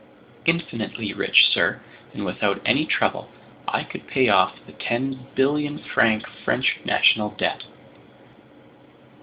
[0.47, 1.79] "Infinitely rich, sir,
[2.11, 3.29] and without any trouble,
[3.67, 7.65] I could pay off the ten billion franc French national debt!"